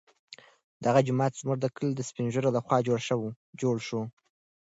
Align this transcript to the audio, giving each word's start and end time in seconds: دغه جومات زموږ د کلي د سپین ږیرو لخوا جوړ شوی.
دغه 0.85 0.99
جومات 1.07 1.33
زموږ 1.41 1.57
د 1.61 1.65
کلي 1.75 1.91
د 1.95 2.01
سپین 2.09 2.27
ږیرو 2.33 2.55
لخوا 2.57 2.77
جوړ 3.61 3.77
شوی. 3.89 4.01